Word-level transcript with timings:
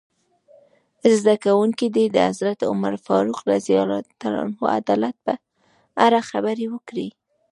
زده 1.17 1.35
کوونکي 1.45 1.85
دې 1.95 2.05
د 2.11 2.17
حضرت 2.29 2.59
عمر 2.69 2.93
فاروق 3.05 3.39
رض 3.51 3.65
عدالت 4.79 5.15
په 5.25 5.33
اړه 6.05 6.19
خبرې 6.29 6.65
وکړي. 6.73 7.07